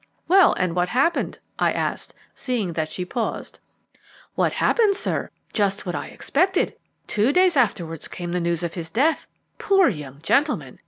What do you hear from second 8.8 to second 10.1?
death. Poor